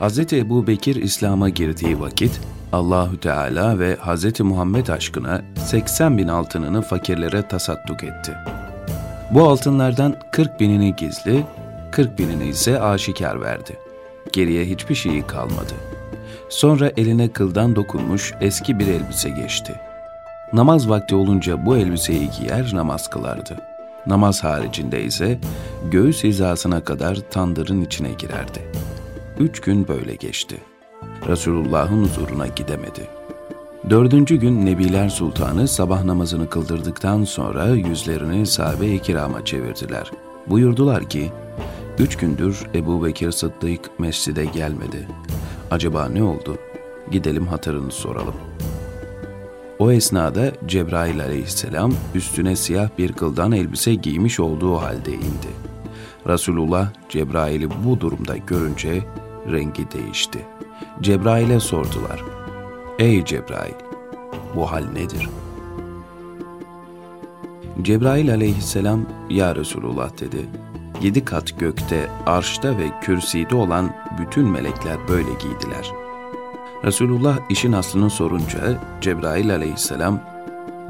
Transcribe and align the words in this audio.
Hz. 0.00 0.32
Ebu 0.32 0.66
Bekir 0.66 0.96
İslam'a 0.96 1.48
girdiği 1.48 2.00
vakit 2.00 2.40
Allahü 2.72 3.20
Teala 3.20 3.78
ve 3.78 3.96
Hz. 3.96 4.40
Muhammed 4.40 4.88
aşkına 4.88 5.42
80 5.64 6.18
bin 6.18 6.28
altınını 6.28 6.82
fakirlere 6.82 7.48
tasadduk 7.48 8.04
etti. 8.04 8.34
Bu 9.30 9.48
altınlardan 9.48 10.16
40 10.32 10.60
binini 10.60 10.96
gizli, 10.96 11.44
40 11.92 12.18
binini 12.18 12.48
ise 12.48 12.80
aşikar 12.80 13.40
verdi. 13.40 13.76
Geriye 14.32 14.64
hiçbir 14.64 14.94
şeyi 14.94 15.26
kalmadı. 15.26 15.74
Sonra 16.48 16.92
eline 16.96 17.28
kıldan 17.28 17.76
dokunmuş 17.76 18.34
eski 18.40 18.78
bir 18.78 18.86
elbise 18.86 19.30
geçti. 19.30 19.80
Namaz 20.52 20.88
vakti 20.88 21.14
olunca 21.14 21.66
bu 21.66 21.76
elbiseyi 21.76 22.30
giyer 22.38 22.70
namaz 22.74 23.10
kılardı. 23.10 23.56
Namaz 24.06 24.44
haricinde 24.44 25.02
ise 25.02 25.38
göğüs 25.90 26.24
hizasına 26.24 26.84
kadar 26.84 27.18
tandırın 27.30 27.82
içine 27.82 28.12
girerdi. 28.12 28.87
Üç 29.38 29.60
gün 29.60 29.88
böyle 29.88 30.14
geçti. 30.14 30.56
Resulullah'ın 31.28 32.04
huzuruna 32.04 32.46
gidemedi. 32.46 33.08
Dördüncü 33.90 34.36
gün 34.36 34.66
Nebiler 34.66 35.08
Sultanı 35.08 35.68
sabah 35.68 36.04
namazını 36.04 36.50
kıldırdıktan 36.50 37.24
sonra 37.24 37.66
yüzlerini 37.66 38.46
sahabe-i 38.46 38.98
kirama 38.98 39.44
çevirdiler. 39.44 40.10
Buyurdular 40.46 41.08
ki, 41.08 41.32
Üç 41.98 42.16
gündür 42.16 42.66
Ebu 42.74 43.04
Bekir 43.04 43.30
Sıddık 43.30 44.00
mescide 44.00 44.44
gelmedi. 44.44 45.08
Acaba 45.70 46.08
ne 46.08 46.22
oldu? 46.22 46.56
Gidelim 47.10 47.46
hatırını 47.46 47.90
soralım. 47.90 48.34
O 49.78 49.92
esnada 49.92 50.52
Cebrail 50.66 51.20
aleyhisselam 51.20 51.92
üstüne 52.14 52.56
siyah 52.56 52.88
bir 52.98 53.12
kıldan 53.12 53.52
elbise 53.52 53.94
giymiş 53.94 54.40
olduğu 54.40 54.76
halde 54.76 55.12
indi. 55.12 55.52
Resulullah 56.26 56.88
Cebrail'i 57.08 57.68
bu 57.84 58.00
durumda 58.00 58.36
görünce 58.36 59.02
rengi 59.52 59.90
değişti. 59.90 60.46
Cebrail'e 61.00 61.60
sordular. 61.60 62.24
Ey 62.98 63.24
Cebrail, 63.24 63.74
bu 64.54 64.72
hal 64.72 64.84
nedir? 64.92 65.28
Cebrail 67.82 68.30
aleyhisselam, 68.30 69.00
Ya 69.30 69.56
Resulullah 69.56 70.20
dedi. 70.20 70.46
Yedi 71.02 71.24
kat 71.24 71.58
gökte, 71.58 72.10
arşta 72.26 72.78
ve 72.78 72.90
kürside 73.02 73.54
olan 73.54 73.90
bütün 74.20 74.48
melekler 74.48 74.96
böyle 75.08 75.30
giydiler. 75.30 75.90
Resulullah 76.84 77.38
işin 77.50 77.72
aslını 77.72 78.10
sorunca 78.10 78.58
Cebrail 79.00 79.54
aleyhisselam, 79.54 80.20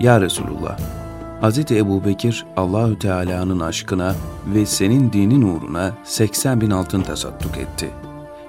Ya 0.00 0.20
Resulullah, 0.20 0.78
Hz. 1.42 1.72
Ebu 1.72 2.04
Bekir 2.04 2.46
Allahü 2.56 2.98
Teala'nın 2.98 3.60
aşkına 3.60 4.14
ve 4.54 4.66
senin 4.66 5.12
dinin 5.12 5.42
uğruna 5.42 5.92
80 6.04 6.60
bin 6.60 6.70
altın 6.70 7.02
tasadduk 7.02 7.58
etti. 7.58 8.05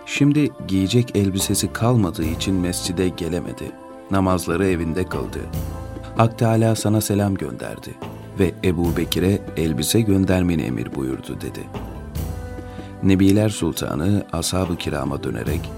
Şimdi 0.08 0.50
giyecek 0.68 1.16
elbisesi 1.16 1.74
kalmadığı 1.74 2.26
için 2.26 2.56
mescide 2.56 3.10
gelemedi. 3.10 3.72
Namazları 4.12 4.68
evinde 4.68 5.06
kıldı. 5.06 5.40
Hak 6.18 6.40
Teala 6.40 6.76
sana 6.76 7.02
selam 7.02 7.36
gönderdi 7.36 7.96
ve 8.40 8.54
Ebu 8.64 8.98
Bekir'e 8.98 9.40
elbise 9.58 10.02
göndermeni 10.02 10.62
emir 10.62 10.96
buyurdu 10.96 11.42
dedi. 11.42 11.64
Nebiler 13.04 13.50
Sultanı 13.50 14.26
ashab-ı 14.34 14.76
kirama 14.78 15.24
dönerek, 15.24 15.72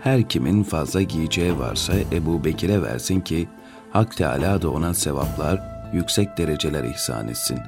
her 0.00 0.28
kimin 0.28 0.62
fazla 0.62 1.02
giyeceği 1.02 1.58
varsa 1.58 1.92
Ebu 2.12 2.44
Bekir'e 2.44 2.82
versin 2.82 3.20
ki, 3.20 3.48
Hak 3.90 4.16
Teala 4.16 4.62
da 4.62 4.70
ona 4.70 4.94
sevaplar, 4.94 5.62
yüksek 5.92 6.38
dereceler 6.38 6.84
ihsan 6.84 7.28
etsin. 7.28 7.58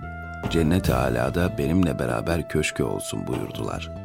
Cennet-i 0.51 0.95
Alâ'da 0.95 1.59
benimle 1.59 1.99
beraber 1.99 2.49
köşkü 2.49 2.83
olsun 2.83 3.27
buyurdular. 3.27 4.02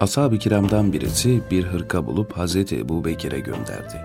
Ashab-ı 0.00 0.38
kiramdan 0.38 0.92
birisi 0.92 1.42
bir 1.50 1.64
hırka 1.64 2.06
bulup 2.06 2.32
Hazreti 2.32 2.78
Ebu 2.78 3.04
Bekir'e 3.04 3.40
gönderdi. 3.40 4.00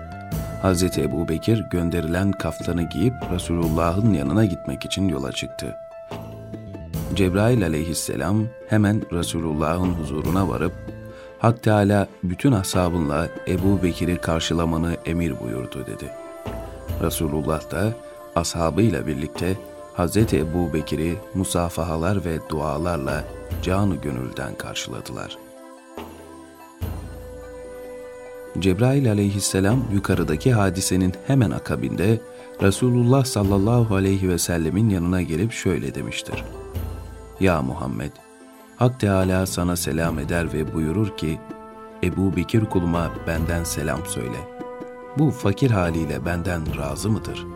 Hazreti 0.62 1.02
Ebu 1.02 1.28
Bekir 1.28 1.64
gönderilen 1.70 2.32
kaftanı 2.32 2.82
giyip 2.82 3.14
Resulullah'ın 3.32 4.14
yanına 4.14 4.44
gitmek 4.44 4.84
için 4.84 5.08
yola 5.08 5.32
çıktı. 5.32 5.76
Cebrail 7.14 7.64
aleyhisselam 7.64 8.46
hemen 8.68 9.02
Resulullah'ın 9.12 9.94
huzuruna 9.94 10.48
varıp 10.48 10.72
Hak 11.38 11.62
Teala 11.62 12.08
bütün 12.24 12.52
ashabınla 12.52 13.28
Ebu 13.48 13.82
Bekir'i 13.82 14.16
karşılamanı 14.16 14.96
emir 15.06 15.40
buyurdu 15.40 15.86
dedi. 15.86 16.10
Resulullah 17.02 17.70
da 17.70 17.92
ashabıyla 18.34 19.06
birlikte 19.06 19.56
Hz. 19.96 20.16
Ebu 20.16 20.72
Bekir'i 20.72 21.16
musafahalar 21.34 22.24
ve 22.24 22.38
dualarla 22.48 23.24
canı 23.62 23.96
gönülden 23.96 24.54
karşıladılar. 24.54 25.45
Cebrail 28.60 29.10
aleyhisselam 29.10 29.84
yukarıdaki 29.92 30.52
hadisenin 30.52 31.12
hemen 31.26 31.50
akabinde 31.50 32.20
Resulullah 32.62 33.24
sallallahu 33.24 33.94
aleyhi 33.94 34.28
ve 34.28 34.38
sellemin 34.38 34.88
yanına 34.88 35.22
gelip 35.22 35.52
şöyle 35.52 35.94
demiştir. 35.94 36.44
Ya 37.40 37.62
Muhammed, 37.62 38.12
Hak 38.76 39.00
Teala 39.00 39.46
sana 39.46 39.76
selam 39.76 40.18
eder 40.18 40.52
ve 40.52 40.74
buyurur 40.74 41.16
ki, 41.16 41.38
Ebu 42.02 42.36
Bekir 42.36 42.64
kuluma 42.64 43.10
benden 43.26 43.64
selam 43.64 44.06
söyle. 44.06 44.38
Bu 45.18 45.30
fakir 45.30 45.70
haliyle 45.70 46.26
benden 46.26 46.78
razı 46.78 47.10
mıdır? 47.10 47.46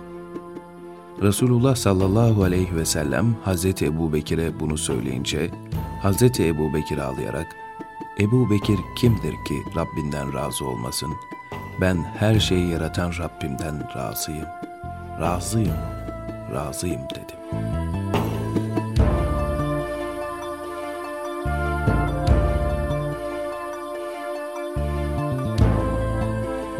Resulullah 1.22 1.76
sallallahu 1.76 2.42
aleyhi 2.42 2.76
ve 2.76 2.84
sellem 2.84 3.36
Hazreti 3.44 3.86
Ebu 3.86 4.12
Bekir'e 4.12 4.60
bunu 4.60 4.78
söyleyince, 4.78 5.50
Hazreti 6.02 6.46
Ebu 6.46 6.74
Bekir 6.74 6.98
ağlayarak, 6.98 7.46
Ebu 8.20 8.50
Bekir 8.50 8.78
kimdir 8.96 9.44
ki 9.44 9.64
Rabbinden 9.76 10.34
razı 10.34 10.64
olmasın? 10.66 11.12
Ben 11.80 11.96
her 12.18 12.40
şeyi 12.40 12.68
yaratan 12.68 13.12
Rabbimden 13.18 13.94
razıyım. 13.96 14.46
Razıyım, 15.20 15.76
razıyım 16.52 17.00
dedi. 17.00 17.32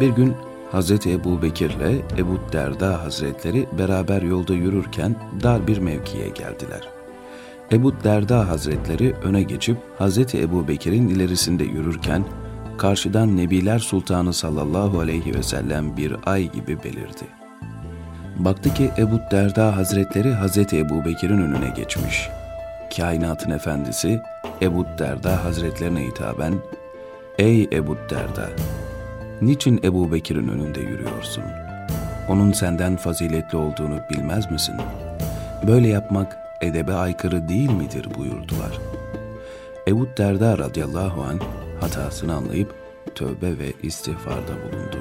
Bir 0.00 0.08
gün 0.08 0.36
Hz. 0.72 1.06
Ebu 1.06 1.42
Bekir 1.42 1.70
ile 1.70 2.02
Ebu 2.18 2.38
Derda 2.52 3.02
Hazretleri 3.02 3.68
beraber 3.78 4.22
yolda 4.22 4.54
yürürken 4.54 5.16
dar 5.42 5.66
bir 5.66 5.78
mevkiye 5.78 6.28
geldiler. 6.28 6.99
Ebu 7.72 7.92
Derda 8.04 8.48
Hazretleri 8.48 9.14
öne 9.24 9.42
geçip 9.42 9.76
Hz. 9.98 10.34
Ebu 10.34 10.68
Bekir'in 10.68 11.08
ilerisinde 11.08 11.64
yürürken 11.64 12.24
karşıdan 12.78 13.36
Nebiler 13.36 13.78
Sultanı 13.78 14.32
sallallahu 14.32 15.00
aleyhi 15.00 15.34
ve 15.34 15.42
sellem 15.42 15.96
bir 15.96 16.16
ay 16.26 16.52
gibi 16.52 16.78
belirdi. 16.84 17.24
Baktı 18.38 18.74
ki 18.74 18.90
Ebu 18.98 19.20
Derda 19.30 19.76
Hazretleri 19.76 20.34
Hz. 20.34 20.58
Ebu 20.58 21.04
Bekir'in 21.04 21.38
önüne 21.38 21.72
geçmiş. 21.76 22.28
Kainatın 22.96 23.50
efendisi 23.50 24.20
Ebu 24.62 24.86
Derda 24.98 25.44
Hazretlerine 25.44 26.06
hitaben, 26.06 26.54
Ey 27.38 27.68
Ebu 27.72 27.96
Derda! 28.10 28.48
Niçin 29.42 29.80
Ebu 29.84 30.12
Bekir'in 30.12 30.48
önünde 30.48 30.80
yürüyorsun? 30.80 31.44
Onun 32.28 32.52
senden 32.52 32.96
faziletli 32.96 33.58
olduğunu 33.58 34.00
bilmez 34.10 34.50
misin? 34.50 34.74
Böyle 35.66 35.88
yapmak 35.88 36.39
edebe 36.60 36.92
aykırı 36.92 37.48
değil 37.48 37.70
midir 37.70 38.08
buyurdular. 38.18 38.78
Ebu 39.88 40.08
Derda 40.16 40.58
radıyallahu 40.58 41.22
an 41.22 41.40
hatasını 41.80 42.34
anlayıp 42.34 42.74
tövbe 43.14 43.58
ve 43.58 43.72
istiğfarda 43.82 44.52
bulundu. 44.62 44.98